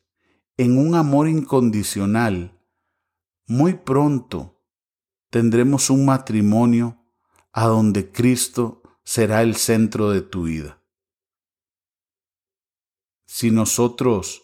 en 0.57 0.77
un 0.77 0.95
amor 0.95 1.27
incondicional, 1.27 2.59
muy 3.45 3.73
pronto 3.73 4.61
tendremos 5.29 5.89
un 5.89 6.05
matrimonio 6.05 6.97
a 7.51 7.67
donde 7.67 8.11
Cristo 8.11 8.81
será 9.03 9.41
el 9.41 9.55
centro 9.55 10.11
de 10.11 10.21
tu 10.21 10.43
vida. 10.43 10.81
Si 13.25 13.51
nosotros 13.51 14.43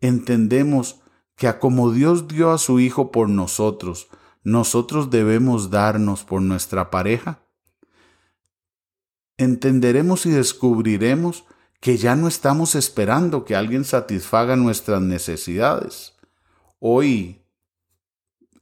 entendemos 0.00 1.00
que 1.36 1.46
a 1.46 1.58
como 1.58 1.92
Dios 1.92 2.28
dio 2.28 2.50
a 2.50 2.58
su 2.58 2.80
Hijo 2.80 3.10
por 3.10 3.28
nosotros, 3.28 4.08
nosotros 4.42 5.10
debemos 5.10 5.70
darnos 5.70 6.24
por 6.24 6.40
nuestra 6.42 6.90
pareja, 6.90 7.42
entenderemos 9.36 10.26
y 10.26 10.30
descubriremos 10.30 11.44
que 11.80 11.96
ya 11.96 12.14
no 12.14 12.28
estamos 12.28 12.74
esperando 12.74 13.44
que 13.44 13.56
alguien 13.56 13.84
satisfaga 13.84 14.56
nuestras 14.56 15.00
necesidades. 15.00 16.14
Hoy 16.78 17.39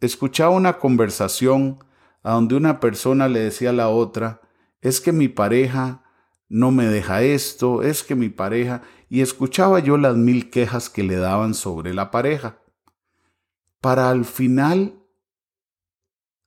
escuchaba 0.00 0.50
una 0.50 0.78
conversación 0.78 1.84
a 2.22 2.32
donde 2.32 2.54
una 2.54 2.80
persona 2.80 3.28
le 3.28 3.40
decía 3.40 3.70
a 3.70 3.74
la 3.74 3.88
otra, 3.88 4.40
es 4.80 5.00
que 5.00 5.12
mi 5.12 5.28
pareja 5.28 6.02
no 6.48 6.70
me 6.70 6.86
deja 6.86 7.22
esto, 7.22 7.82
es 7.82 8.02
que 8.02 8.14
mi 8.14 8.28
pareja, 8.28 8.82
y 9.08 9.20
escuchaba 9.20 9.80
yo 9.80 9.96
las 9.96 10.16
mil 10.16 10.50
quejas 10.50 10.88
que 10.90 11.02
le 11.02 11.16
daban 11.16 11.54
sobre 11.54 11.94
la 11.94 12.10
pareja. 12.10 12.58
Para 13.80 14.10
al 14.10 14.24
final 14.24 15.02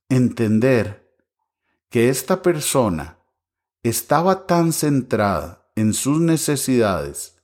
entender 0.08 1.16
que 1.88 2.08
esta 2.08 2.42
persona 2.42 3.18
estaba 3.82 4.46
tan 4.46 4.72
centrada 4.72 5.70
en 5.74 5.94
sus 5.94 6.20
necesidades 6.20 7.42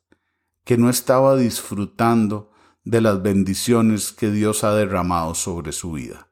que 0.65 0.77
no 0.77 0.91
estaba 0.91 1.37
disfrutando 1.37 2.48
de 2.89 3.01
las 3.01 3.23
bendiciones 3.23 4.13
que 4.13 4.31
Dios 4.31 4.65
ha 4.65 4.75
derramado 4.75 5.35
sobre 5.35 5.73
su 5.73 5.93
vida. 5.93 6.29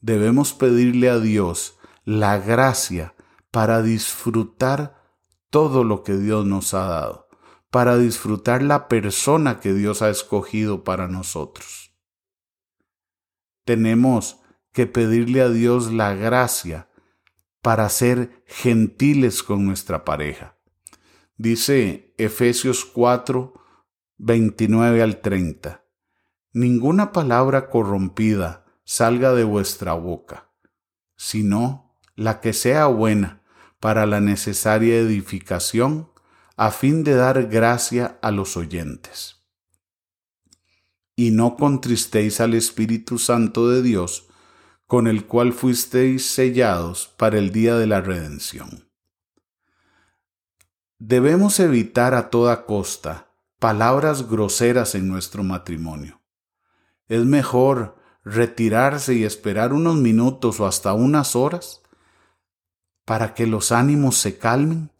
Debemos 0.00 0.52
pedirle 0.52 1.08
a 1.08 1.18
Dios 1.18 1.78
la 2.04 2.38
gracia 2.38 3.14
para 3.50 3.82
disfrutar 3.82 5.02
todo 5.50 5.84
lo 5.84 6.02
que 6.02 6.16
Dios 6.16 6.44
nos 6.46 6.74
ha 6.74 6.86
dado, 6.86 7.28
para 7.70 7.96
disfrutar 7.96 8.62
la 8.62 8.88
persona 8.88 9.60
que 9.60 9.72
Dios 9.72 10.02
ha 10.02 10.10
escogido 10.10 10.84
para 10.84 11.08
nosotros 11.08 11.86
tenemos 13.66 14.38
que 14.72 14.86
pedirle 14.86 15.42
a 15.42 15.50
Dios 15.50 15.92
la 15.92 16.14
gracia 16.14 16.88
para 17.60 17.88
ser 17.90 18.44
gentiles 18.46 19.42
con 19.42 19.66
nuestra 19.66 20.04
pareja. 20.04 20.56
Dice 21.36 22.14
Efesios 22.16 22.84
4, 22.84 23.52
29 24.18 25.02
al 25.02 25.20
30. 25.20 25.84
Ninguna 26.52 27.12
palabra 27.12 27.68
corrompida 27.68 28.64
salga 28.84 29.32
de 29.34 29.44
vuestra 29.44 29.94
boca, 29.94 30.50
sino 31.16 31.94
la 32.14 32.40
que 32.40 32.52
sea 32.52 32.86
buena 32.86 33.42
para 33.80 34.06
la 34.06 34.20
necesaria 34.20 34.96
edificación, 34.96 36.10
a 36.56 36.70
fin 36.70 37.04
de 37.04 37.14
dar 37.14 37.48
gracia 37.48 38.18
a 38.22 38.30
los 38.30 38.56
oyentes 38.56 39.36
y 41.16 41.30
no 41.30 41.56
contristéis 41.56 42.40
al 42.40 42.52
Espíritu 42.52 43.18
Santo 43.18 43.70
de 43.70 43.82
Dios, 43.82 44.28
con 44.86 45.06
el 45.08 45.26
cual 45.26 45.54
fuisteis 45.54 46.26
sellados 46.26 47.12
para 47.16 47.38
el 47.38 47.50
día 47.50 47.76
de 47.76 47.86
la 47.86 48.02
redención. 48.02 48.88
Debemos 50.98 51.58
evitar 51.58 52.14
a 52.14 52.30
toda 52.30 52.66
costa 52.66 53.32
palabras 53.58 54.28
groseras 54.28 54.94
en 54.94 55.08
nuestro 55.08 55.42
matrimonio. 55.42 56.20
Es 57.08 57.24
mejor 57.24 57.96
retirarse 58.24 59.14
y 59.14 59.24
esperar 59.24 59.72
unos 59.72 59.96
minutos 59.96 60.60
o 60.60 60.66
hasta 60.66 60.92
unas 60.92 61.36
horas 61.36 61.82
para 63.04 63.34
que 63.34 63.46
los 63.46 63.70
ánimos 63.70 64.16
se 64.16 64.38
calmen, 64.38 64.90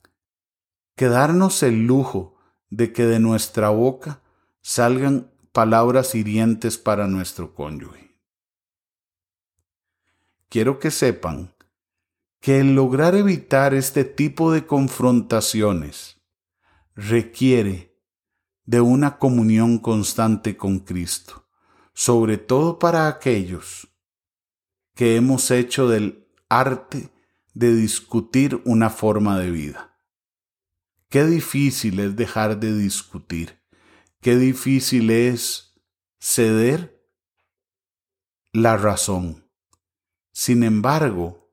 que 0.95 1.09
darnos 1.09 1.62
el 1.62 1.87
lujo 1.87 2.37
de 2.71 2.92
que 2.92 3.05
de 3.05 3.19
nuestra 3.19 3.71
boca 3.71 4.23
salgan 4.62 5.31
palabras 5.53 6.14
hirientes 6.14 6.79
para 6.79 7.09
nuestro 7.09 7.55
cónyuge. 7.55 8.16
Quiero 10.49 10.79
que 10.79 10.90
sepan 10.90 11.55
que 12.40 12.61
el 12.61 12.75
lograr 12.75 13.14
evitar 13.16 13.75
este 13.75 14.05
tipo 14.05 14.53
de 14.53 14.66
confrontaciones 14.66 16.21
requiere 16.95 17.86
de 18.66 18.81
una 18.81 19.18
comunión 19.18 19.79
constante 19.79 20.57
con 20.57 20.81
Cristo, 20.81 21.46
sobre 21.94 22.37
todo 22.37 22.79
para 22.79 23.09
aquellos 23.09 23.88
que 24.94 25.16
hemos 25.16 25.50
hecho 25.50 25.88
del 25.88 26.29
arte 26.48 27.11
de 27.55 27.74
discutir 27.74 28.61
una 28.64 28.90
forma 28.90 29.38
de 29.38 29.50
vida. 29.50 29.98
Qué 31.09 31.24
difícil 31.24 32.00
es 32.00 32.16
dejar 32.16 32.61
de 32.61 32.76
discutir 32.76 33.66
qué 34.26 34.37
difícil 34.37 35.11
es 35.11 35.81
ceder 36.18 37.09
la 38.52 38.76
razón. 38.76 39.48
Sin 40.33 40.64
embargo, 40.64 41.52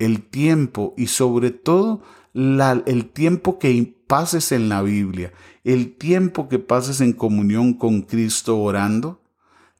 el 0.00 0.28
tiempo 0.28 0.94
y 0.96 1.06
sobre 1.06 1.52
todo 1.52 2.02
el 2.34 3.10
tiempo 3.12 3.60
que 3.60 3.70
pases 4.06 4.52
en 4.52 4.68
la 4.68 4.82
Biblia, 4.82 5.32
el 5.64 5.96
tiempo 5.96 6.48
que 6.48 6.58
pases 6.58 7.00
en 7.00 7.12
comunión 7.12 7.74
con 7.74 8.02
Cristo 8.02 8.58
orando, 8.58 9.22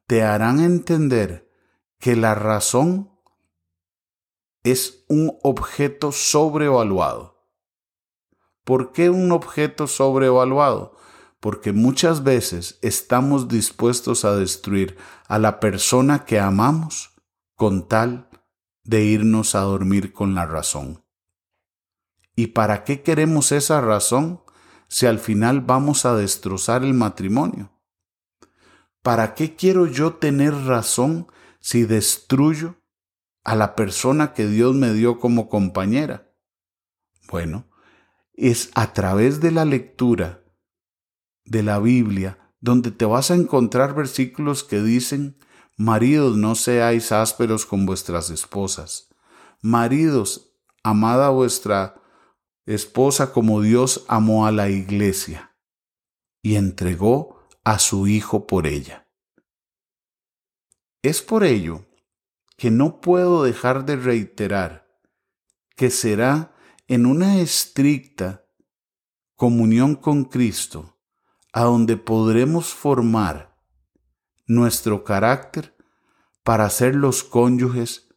te 0.06 0.22
harán 0.22 0.60
entender 0.60 1.50
que 1.98 2.16
la 2.16 2.34
razón 2.34 3.10
es 4.62 5.04
un 5.08 5.36
objeto 5.42 6.12
sobrevaluado. 6.12 7.48
¿Por 8.64 8.92
qué 8.92 9.10
un 9.10 9.32
objeto 9.32 9.86
sobrevaluado? 9.86 10.94
porque 11.44 11.74
muchas 11.74 12.24
veces 12.24 12.78
estamos 12.80 13.48
dispuestos 13.48 14.24
a 14.24 14.34
destruir 14.34 14.96
a 15.28 15.38
la 15.38 15.60
persona 15.60 16.24
que 16.24 16.40
amamos 16.40 17.10
con 17.54 17.86
tal 17.86 18.30
de 18.82 19.04
irnos 19.04 19.54
a 19.54 19.60
dormir 19.60 20.14
con 20.14 20.34
la 20.34 20.46
razón. 20.46 21.03
¿Y 22.36 22.48
para 22.48 22.84
qué 22.84 23.02
queremos 23.02 23.52
esa 23.52 23.80
razón 23.80 24.42
si 24.88 25.06
al 25.06 25.18
final 25.18 25.60
vamos 25.60 26.04
a 26.04 26.16
destrozar 26.16 26.84
el 26.84 26.94
matrimonio? 26.94 27.72
¿Para 29.02 29.34
qué 29.34 29.54
quiero 29.54 29.86
yo 29.86 30.14
tener 30.14 30.54
razón 30.54 31.26
si 31.60 31.84
destruyo 31.84 32.76
a 33.44 33.54
la 33.54 33.76
persona 33.76 34.32
que 34.32 34.46
Dios 34.46 34.74
me 34.74 34.92
dio 34.92 35.18
como 35.18 35.48
compañera? 35.48 36.32
Bueno, 37.30 37.68
es 38.32 38.70
a 38.74 38.92
través 38.92 39.40
de 39.40 39.50
la 39.50 39.64
lectura 39.64 40.44
de 41.44 41.62
la 41.62 41.78
Biblia 41.78 42.38
donde 42.60 42.90
te 42.90 43.04
vas 43.04 43.30
a 43.30 43.34
encontrar 43.34 43.94
versículos 43.94 44.64
que 44.64 44.82
dicen, 44.82 45.36
Maridos, 45.76 46.36
no 46.36 46.54
seáis 46.54 47.12
ásperos 47.12 47.66
con 47.66 47.84
vuestras 47.84 48.30
esposas. 48.30 49.08
Maridos, 49.60 50.52
amad 50.82 51.22
a 51.22 51.30
vuestra 51.30 52.00
esposa 52.66 53.32
como 53.32 53.60
Dios 53.60 54.04
amó 54.08 54.46
a 54.46 54.52
la 54.52 54.68
iglesia 54.68 55.56
y 56.42 56.56
entregó 56.56 57.46
a 57.64 57.78
su 57.78 58.06
Hijo 58.06 58.46
por 58.46 58.66
ella. 58.66 59.08
Es 61.02 61.22
por 61.22 61.44
ello 61.44 61.86
que 62.56 62.70
no 62.70 63.00
puedo 63.00 63.42
dejar 63.42 63.84
de 63.84 63.96
reiterar 63.96 64.84
que 65.76 65.90
será 65.90 66.54
en 66.86 67.06
una 67.06 67.40
estricta 67.40 68.46
comunión 69.36 69.96
con 69.96 70.24
Cristo 70.24 70.98
a 71.52 71.64
donde 71.64 71.96
podremos 71.96 72.72
formar 72.72 73.58
nuestro 74.46 75.04
carácter 75.04 75.76
para 76.42 76.68
ser 76.70 76.94
los 76.94 77.24
cónyuges 77.24 78.13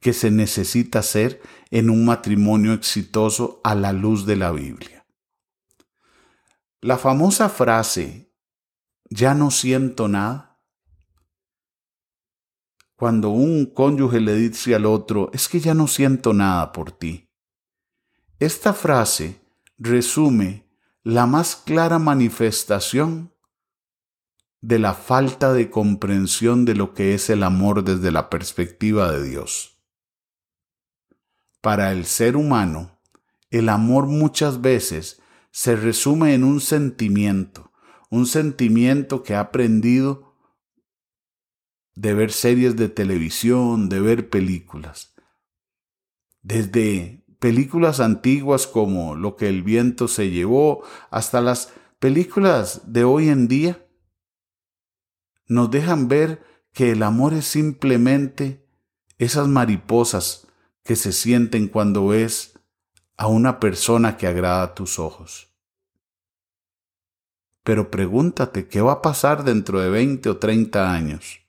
que 0.00 0.12
se 0.12 0.30
necesita 0.30 1.02
ser 1.02 1.40
en 1.70 1.90
un 1.90 2.04
matrimonio 2.04 2.72
exitoso 2.72 3.60
a 3.64 3.74
la 3.74 3.92
luz 3.92 4.26
de 4.26 4.36
la 4.36 4.52
Biblia. 4.52 5.06
La 6.80 6.96
famosa 6.96 7.48
frase, 7.48 8.32
ya 9.10 9.34
no 9.34 9.50
siento 9.50 10.06
nada, 10.06 10.60
cuando 12.94 13.30
un 13.30 13.66
cónyuge 13.66 14.20
le 14.20 14.34
dice 14.34 14.74
al 14.74 14.84
otro, 14.84 15.30
es 15.32 15.48
que 15.48 15.60
ya 15.60 15.74
no 15.74 15.86
siento 15.86 16.32
nada 16.32 16.72
por 16.72 16.90
ti. 16.90 17.30
Esta 18.40 18.72
frase 18.72 19.40
resume 19.78 20.68
la 21.04 21.26
más 21.26 21.56
clara 21.56 21.98
manifestación 21.98 23.32
de 24.60 24.78
la 24.80 24.94
falta 24.94 25.52
de 25.52 25.70
comprensión 25.70 26.64
de 26.64 26.74
lo 26.74 26.92
que 26.92 27.14
es 27.14 27.30
el 27.30 27.44
amor 27.44 27.84
desde 27.84 28.10
la 28.10 28.28
perspectiva 28.28 29.12
de 29.12 29.22
Dios. 29.22 29.77
Para 31.60 31.92
el 31.92 32.04
ser 32.04 32.36
humano, 32.36 33.00
el 33.50 33.68
amor 33.68 34.06
muchas 34.06 34.60
veces 34.60 35.20
se 35.50 35.74
resume 35.76 36.34
en 36.34 36.44
un 36.44 36.60
sentimiento, 36.60 37.72
un 38.10 38.26
sentimiento 38.26 39.22
que 39.22 39.34
ha 39.34 39.40
aprendido 39.40 40.36
de 41.94 42.14
ver 42.14 42.30
series 42.30 42.76
de 42.76 42.88
televisión, 42.88 43.88
de 43.88 44.00
ver 44.00 44.30
películas. 44.30 45.14
Desde 46.42 47.24
películas 47.40 48.00
antiguas 48.00 48.66
como 48.66 49.16
Lo 49.16 49.36
que 49.36 49.48
el 49.48 49.62
viento 49.62 50.08
se 50.08 50.30
llevó 50.30 50.84
hasta 51.10 51.40
las 51.40 51.72
películas 51.98 52.92
de 52.92 53.04
hoy 53.04 53.28
en 53.28 53.48
día, 53.48 53.84
nos 55.48 55.70
dejan 55.70 56.08
ver 56.08 56.44
que 56.72 56.92
el 56.92 57.02
amor 57.02 57.34
es 57.34 57.46
simplemente 57.46 58.64
esas 59.18 59.48
mariposas 59.48 60.47
que 60.88 60.96
se 60.96 61.12
sienten 61.12 61.68
cuando 61.68 62.06
ves 62.06 62.58
a 63.18 63.26
una 63.26 63.60
persona 63.60 64.16
que 64.16 64.26
agrada 64.26 64.62
a 64.62 64.74
tus 64.74 64.98
ojos. 64.98 65.52
Pero 67.62 67.90
pregúntate, 67.90 68.68
¿qué 68.68 68.80
va 68.80 68.92
a 68.92 69.02
pasar 69.02 69.44
dentro 69.44 69.80
de 69.80 69.90
20 69.90 70.30
o 70.30 70.38
30 70.38 70.90
años? 70.90 71.40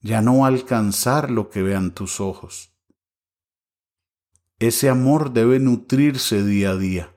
Ya 0.00 0.22
no 0.22 0.46
alcanzar 0.46 1.30
lo 1.30 1.50
que 1.50 1.60
vean 1.60 1.90
tus 1.90 2.20
ojos. 2.20 2.72
Ese 4.58 4.88
amor 4.88 5.34
debe 5.34 5.60
nutrirse 5.60 6.42
día 6.42 6.70
a 6.70 6.76
día. 6.76 7.14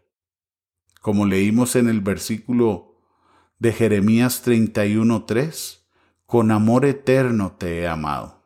Como 0.99 1.25
leímos 1.25 1.77
en 1.77 1.87
el 1.87 2.01
versículo 2.01 2.97
de 3.57 3.71
Jeremías 3.71 4.43
31:3, 4.43 5.85
con 6.25 6.51
amor 6.51 6.83
eterno 6.83 7.55
te 7.57 7.79
he 7.79 7.87
amado. 7.87 8.42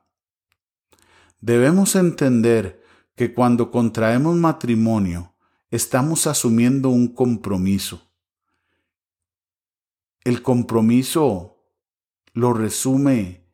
Debemos 1.42 1.96
entender 1.96 2.84
que 3.16 3.34
cuando 3.34 3.72
contraemos 3.72 4.36
matrimonio, 4.36 5.34
estamos 5.72 6.28
asumiendo 6.28 6.90
un 6.90 7.08
compromiso. 7.08 8.12
El 10.24 10.42
compromiso 10.42 11.58
lo 12.34 12.54
resume 12.54 13.48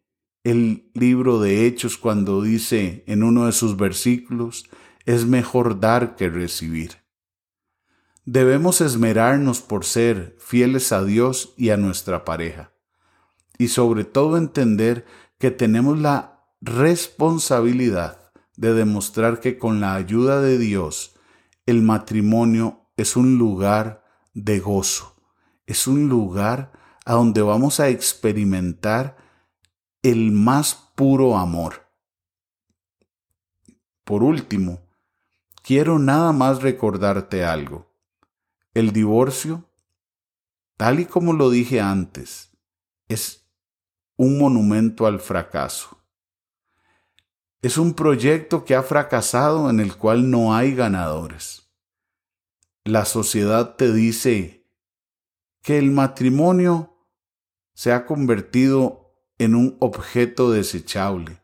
el 0.43 0.89
libro 0.93 1.39
de 1.39 1.65
Hechos 1.65 1.97
cuando 1.97 2.41
dice 2.41 3.03
en 3.07 3.23
uno 3.23 3.45
de 3.45 3.53
sus 3.53 3.77
versículos, 3.77 4.69
es 5.05 5.25
mejor 5.25 5.79
dar 5.79 6.15
que 6.15 6.29
recibir. 6.29 6.97
Debemos 8.25 8.81
esmerarnos 8.81 9.61
por 9.61 9.85
ser 9.85 10.35
fieles 10.39 10.91
a 10.91 11.03
Dios 11.03 11.53
y 11.57 11.69
a 11.69 11.77
nuestra 11.77 12.25
pareja. 12.25 12.73
Y 13.57 13.67
sobre 13.67 14.03
todo 14.05 14.37
entender 14.37 15.05
que 15.37 15.51
tenemos 15.51 15.99
la 15.99 16.32
responsabilidad 16.65 18.31
de 18.55 18.73
demostrar 18.73 19.41
que 19.41 19.57
con 19.57 19.81
la 19.81 19.95
ayuda 19.95 20.39
de 20.39 20.57
Dios 20.57 21.15
el 21.65 21.81
matrimonio 21.81 22.87
es 22.95 23.17
un 23.17 23.37
lugar 23.37 24.05
de 24.33 24.61
gozo, 24.61 25.13
es 25.65 25.87
un 25.87 26.07
lugar 26.07 26.71
a 27.03 27.15
donde 27.15 27.41
vamos 27.41 27.81
a 27.81 27.89
experimentar 27.89 29.17
el 30.03 30.31
más 30.31 30.75
puro 30.95 31.37
amor. 31.37 31.85
Por 34.05 34.23
último, 34.23 34.79
quiero 35.63 35.99
nada 35.99 36.31
más 36.31 36.61
recordarte 36.61 37.43
algo. 37.43 37.93
El 38.73 38.93
divorcio, 38.93 39.69
tal 40.77 41.01
y 41.01 41.05
como 41.07 41.33
lo 41.33 41.49
dije 41.49 41.81
antes, 41.81 42.51
es 43.09 43.49
un 44.15 44.39
monumento 44.39 45.05
al 45.07 45.19
fracaso. 45.19 46.02
Es 47.63 47.77
un 47.77 47.93
proyecto 47.93 48.65
que 48.65 48.75
ha 48.75 48.83
fracasado 48.83 49.69
en 49.69 49.79
el 49.79 49.95
cual 49.95 50.29
no 50.29 50.53
hay 50.53 50.75
ganadores. 50.75 51.71
La 52.83 53.05
sociedad 53.05 53.77
te 53.77 53.93
dice 53.93 54.67
que 55.61 55.77
el 55.77 55.89
matrimonio 55.89 57.07
se 57.73 57.93
ha 57.93 58.05
convertido 58.05 59.15
en 59.37 59.55
un 59.55 59.77
objeto 59.79 60.51
desechable. 60.51 61.41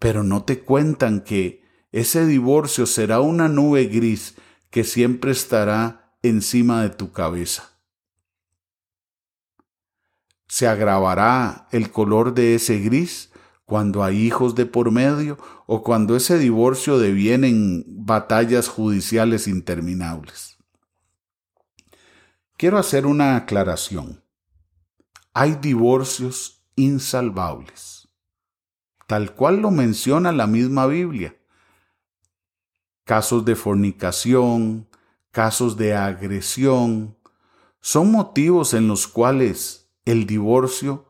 Pero 0.00 0.24
no 0.24 0.42
te 0.42 0.64
cuentan 0.64 1.20
que 1.20 1.62
ese 1.92 2.26
divorcio 2.26 2.86
será 2.86 3.20
una 3.20 3.48
nube 3.48 3.84
gris 3.84 4.34
que 4.70 4.82
siempre 4.82 5.30
estará 5.30 6.18
encima 6.20 6.82
de 6.82 6.90
tu 6.90 7.12
cabeza. 7.12 7.78
Se 10.48 10.66
agravará 10.66 11.68
el 11.70 11.92
color 11.92 12.34
de 12.34 12.56
ese 12.56 12.80
gris 12.80 13.27
cuando 13.68 14.02
hay 14.02 14.16
hijos 14.16 14.54
de 14.54 14.64
por 14.64 14.90
medio 14.90 15.36
o 15.66 15.82
cuando 15.82 16.16
ese 16.16 16.38
divorcio 16.38 16.98
deviene 16.98 17.48
en 17.48 17.84
batallas 17.86 18.66
judiciales 18.66 19.46
interminables. 19.46 20.56
Quiero 22.56 22.78
hacer 22.78 23.04
una 23.04 23.36
aclaración. 23.36 24.24
Hay 25.34 25.56
divorcios 25.56 26.64
insalvables, 26.76 28.08
tal 29.06 29.34
cual 29.34 29.60
lo 29.60 29.70
menciona 29.70 30.32
la 30.32 30.46
misma 30.46 30.86
Biblia 30.86 31.36
casos 33.04 33.42
de 33.46 33.56
fornicación, 33.56 34.86
casos 35.30 35.78
de 35.78 35.94
agresión, 35.94 37.16
son 37.80 38.12
motivos 38.12 38.74
en 38.74 38.86
los 38.86 39.06
cuales 39.06 39.90
el 40.04 40.26
divorcio 40.26 41.06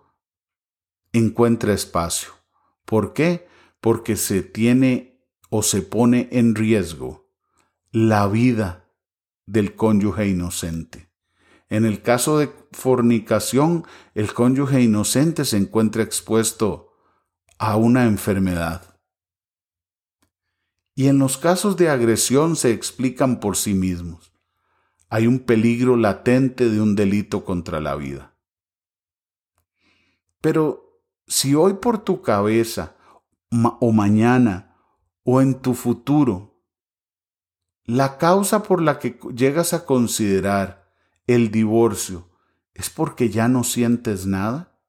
encuentra 1.12 1.72
espacio. 1.72 2.37
¿Por 2.88 3.12
qué? 3.12 3.46
Porque 3.82 4.16
se 4.16 4.42
tiene 4.42 5.22
o 5.50 5.62
se 5.62 5.82
pone 5.82 6.30
en 6.32 6.54
riesgo 6.54 7.30
la 7.92 8.26
vida 8.28 8.88
del 9.44 9.74
cónyuge 9.74 10.26
inocente. 10.26 11.10
En 11.68 11.84
el 11.84 12.00
caso 12.00 12.38
de 12.38 12.50
fornicación, 12.72 13.84
el 14.14 14.32
cónyuge 14.32 14.80
inocente 14.80 15.44
se 15.44 15.58
encuentra 15.58 16.02
expuesto 16.02 16.94
a 17.58 17.76
una 17.76 18.06
enfermedad 18.06 18.98
y 20.94 21.08
en 21.08 21.18
los 21.18 21.36
casos 21.36 21.76
de 21.76 21.90
agresión 21.90 22.56
se 22.56 22.72
explican 22.72 23.38
por 23.38 23.58
sí 23.58 23.74
mismos. 23.74 24.32
Hay 25.10 25.26
un 25.26 25.40
peligro 25.40 25.98
latente 25.98 26.70
de 26.70 26.80
un 26.80 26.96
delito 26.96 27.44
contra 27.44 27.80
la 27.80 27.96
vida. 27.96 28.34
Pero 30.40 30.87
si 31.28 31.54
hoy 31.54 31.74
por 31.74 31.98
tu 31.98 32.22
cabeza 32.22 32.96
o 33.80 33.92
mañana 33.92 34.76
o 35.22 35.40
en 35.40 35.60
tu 35.60 35.74
futuro, 35.74 36.64
la 37.84 38.18
causa 38.18 38.62
por 38.62 38.82
la 38.82 38.98
que 38.98 39.18
llegas 39.34 39.72
a 39.72 39.84
considerar 39.84 40.90
el 41.26 41.50
divorcio 41.50 42.30
es 42.74 42.90
porque 42.90 43.28
ya 43.28 43.48
no 43.48 43.64
sientes 43.64 44.26
nada, 44.26 44.80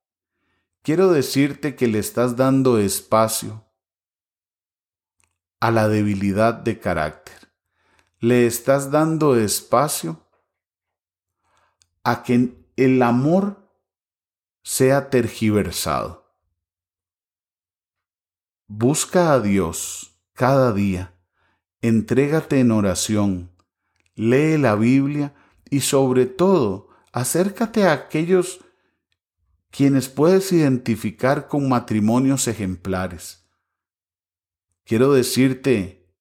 quiero 0.81 1.11
decirte 1.11 1.75
que 1.75 1.87
le 1.87 1.99
estás 1.99 2.35
dando 2.35 2.77
espacio 2.79 3.65
a 5.59 5.71
la 5.71 5.87
debilidad 5.87 6.53
de 6.53 6.79
carácter. 6.79 7.53
Le 8.19 8.45
estás 8.45 8.91
dando 8.91 9.35
espacio 9.35 10.25
a 12.03 12.23
que 12.23 12.55
el 12.75 13.01
amor 13.01 13.69
sea 14.63 15.09
tergiversado. 15.09 16.18
Busca 18.71 19.33
a 19.33 19.39
Dios 19.39 20.21
cada 20.33 20.71
día, 20.73 21.15
entrégate 21.81 22.59
en 22.59 22.69
oración, 22.69 23.49
lee 24.13 24.59
la 24.59 24.75
Biblia 24.75 25.33
y 25.71 25.79
sobre 25.79 26.27
todo 26.27 26.87
acércate 27.11 27.87
a 27.87 27.93
aquellos 27.93 28.63
quienes 29.71 30.07
puedes 30.07 30.51
identificar 30.51 31.47
con 31.47 31.67
matrimonios 31.67 32.47
ejemplares. 32.47 33.43
Quiero 34.83 35.13
decirte, 35.13 36.13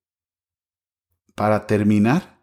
para 1.35 1.67
terminar, 1.67 2.43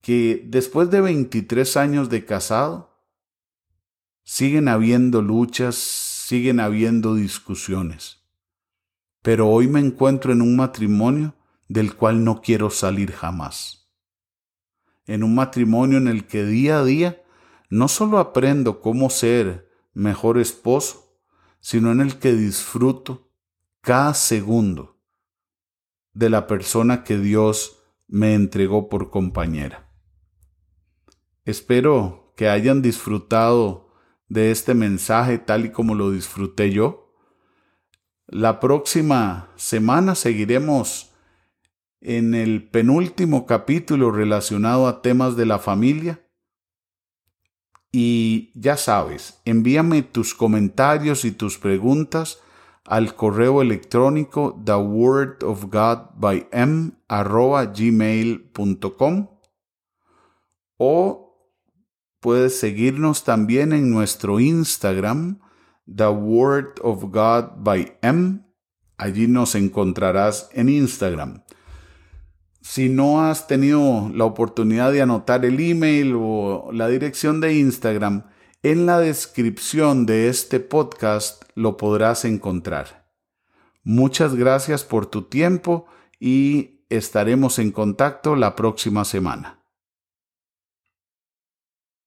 que 0.00 0.42
después 0.44 0.90
de 0.90 1.02
23 1.02 1.76
años 1.76 2.10
de 2.10 2.24
casado, 2.24 3.00
siguen 4.24 4.66
habiendo 4.66 5.22
luchas, 5.22 6.07
siguen 6.28 6.60
habiendo 6.60 7.14
discusiones. 7.14 8.22
Pero 9.22 9.48
hoy 9.48 9.66
me 9.66 9.80
encuentro 9.80 10.30
en 10.30 10.42
un 10.42 10.56
matrimonio 10.56 11.34
del 11.68 11.96
cual 11.96 12.22
no 12.22 12.42
quiero 12.42 12.68
salir 12.68 13.12
jamás. 13.12 13.90
En 15.06 15.22
un 15.22 15.34
matrimonio 15.34 15.96
en 15.96 16.06
el 16.06 16.26
que 16.26 16.44
día 16.44 16.80
a 16.80 16.84
día 16.84 17.22
no 17.70 17.88
solo 17.88 18.18
aprendo 18.18 18.82
cómo 18.82 19.08
ser 19.08 19.70
mejor 19.94 20.36
esposo, 20.36 21.18
sino 21.60 21.92
en 21.92 22.02
el 22.02 22.18
que 22.18 22.34
disfruto 22.34 23.32
cada 23.80 24.12
segundo 24.12 25.00
de 26.12 26.28
la 26.28 26.46
persona 26.46 27.04
que 27.04 27.16
Dios 27.16 27.78
me 28.06 28.34
entregó 28.34 28.90
por 28.90 29.08
compañera. 29.08 29.90
Espero 31.46 32.34
que 32.36 32.50
hayan 32.50 32.82
disfrutado 32.82 33.87
de 34.28 34.50
este 34.50 34.74
mensaje 34.74 35.38
tal 35.38 35.66
y 35.66 35.72
como 35.72 35.94
lo 35.94 36.10
disfruté 36.10 36.72
yo. 36.72 37.14
La 38.26 38.60
próxima 38.60 39.50
semana 39.56 40.14
seguiremos 40.14 41.14
en 42.00 42.34
el 42.34 42.68
penúltimo 42.68 43.46
capítulo 43.46 44.10
relacionado 44.10 44.86
a 44.86 45.00
temas 45.02 45.36
de 45.36 45.46
la 45.46 45.58
familia. 45.58 46.22
Y 47.90 48.52
ya 48.54 48.76
sabes, 48.76 49.40
envíame 49.46 50.02
tus 50.02 50.34
comentarios 50.34 51.24
y 51.24 51.32
tus 51.32 51.56
preguntas 51.56 52.38
al 52.84 53.14
correo 53.14 53.62
electrónico 53.62 54.62
thewordofgodbym 54.64 56.92
o 60.76 61.27
puedes 62.20 62.58
seguirnos 62.58 63.24
también 63.24 63.72
en 63.72 63.90
nuestro 63.90 64.40
Instagram, 64.40 65.40
The 65.86 66.08
Word 66.08 66.80
of 66.82 67.04
God 67.04 67.62
by 67.62 67.96
M. 68.02 68.40
Allí 68.96 69.28
nos 69.28 69.54
encontrarás 69.54 70.50
en 70.52 70.68
Instagram. 70.68 71.44
Si 72.60 72.88
no 72.88 73.22
has 73.22 73.46
tenido 73.46 74.10
la 74.12 74.24
oportunidad 74.24 74.92
de 74.92 75.02
anotar 75.02 75.44
el 75.44 75.60
email 75.60 76.14
o 76.16 76.70
la 76.72 76.88
dirección 76.88 77.40
de 77.40 77.54
Instagram, 77.54 78.24
en 78.62 78.86
la 78.86 78.98
descripción 78.98 80.04
de 80.04 80.28
este 80.28 80.58
podcast 80.58 81.44
lo 81.54 81.76
podrás 81.76 82.24
encontrar. 82.24 83.06
Muchas 83.84 84.34
gracias 84.34 84.84
por 84.84 85.06
tu 85.06 85.22
tiempo 85.22 85.86
y 86.20 86.82
estaremos 86.90 87.58
en 87.58 87.70
contacto 87.70 88.34
la 88.36 88.56
próxima 88.56 89.04
semana. 89.04 89.57